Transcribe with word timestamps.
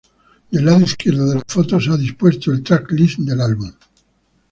Del 0.51 0.65
lado 0.65 0.81
izquierdo 0.81 1.29
de 1.29 1.35
la 1.35 1.43
foto 1.45 1.79
se 1.79 1.91
ha 1.91 1.95
dispuesto 1.95 2.51
el 2.51 2.63
track-list 2.63 3.19
del 3.19 3.39
álbum. 3.39 3.71